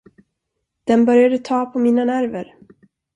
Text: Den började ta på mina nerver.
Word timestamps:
Den 0.87 1.05
började 1.05 1.37
ta 1.39 1.65
på 1.65 1.79
mina 1.79 2.05
nerver. 2.05 2.55